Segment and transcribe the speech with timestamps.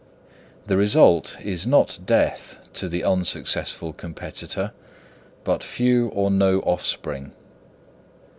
[0.65, 4.71] The result is not death to the unsuccessful competitor,
[5.43, 7.33] but few or no offspring.